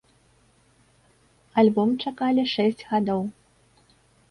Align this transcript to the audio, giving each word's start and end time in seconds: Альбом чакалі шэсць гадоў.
Альбом 1.63 1.89
чакалі 2.07 2.43
шэсць 2.55 2.83
гадоў. 2.95 3.21